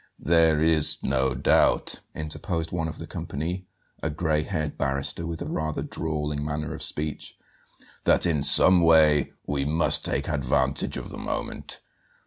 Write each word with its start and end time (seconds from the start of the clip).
"There 0.17 0.59
is 0.59 0.97
no 1.03 1.35
doubt," 1.35 1.99
interposed 2.15 2.71
one 2.71 2.87
of 2.87 2.97
the 2.97 3.05
company, 3.05 3.67
a 4.01 4.09
gray 4.09 4.41
haired 4.41 4.75
barrister 4.75 5.27
with 5.27 5.43
a 5.43 5.51
rather 5.51 5.83
drawling 5.83 6.43
manner 6.43 6.73
of 6.73 6.81
speech, 6.81 7.37
"that 8.05 8.25
in 8.25 8.41
some 8.41 8.81
way 8.81 9.33
we 9.45 9.63
must 9.63 10.03
take 10.03 10.27
advantage 10.27 10.97
of 10.97 11.09
the 11.09 11.19
moment. 11.19 11.81